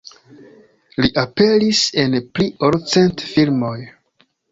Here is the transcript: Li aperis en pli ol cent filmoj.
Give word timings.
Li 1.03 1.09
aperis 1.23 1.81
en 2.05 2.15
pli 2.39 2.47
ol 2.69 2.79
cent 2.95 3.23
filmoj. 3.35 3.75